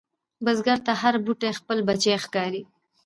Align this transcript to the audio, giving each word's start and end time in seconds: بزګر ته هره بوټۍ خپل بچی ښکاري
بزګر 0.43 0.79
ته 0.85 0.91
هره 1.01 1.19
بوټۍ 1.25 1.51
خپل 1.59 1.77
بچی 1.87 2.15
ښکاري 2.23 2.61